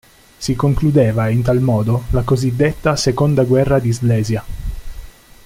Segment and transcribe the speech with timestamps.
[0.39, 4.43] Si concludeva, in tal modo, la cosiddetta "seconda guerra di Slesia".